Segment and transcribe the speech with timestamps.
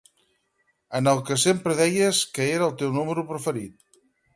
[1.01, 3.83] En el que sempre deies que era el teu número preferit.